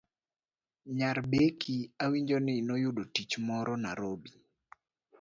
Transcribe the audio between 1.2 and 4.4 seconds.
Becky awinjo ni noyudo tich moro Narobi